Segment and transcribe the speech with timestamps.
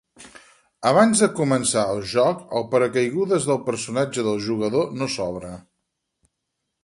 [0.91, 5.53] Abans de començar el joc, el paracaigudes del personatge del jugador no s'obre.